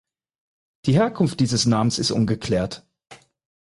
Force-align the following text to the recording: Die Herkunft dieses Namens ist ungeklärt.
Die 0.87 0.95
Herkunft 0.95 1.39
dieses 1.41 1.67
Namens 1.67 1.99
ist 1.99 2.09
ungeklärt. 2.09 2.87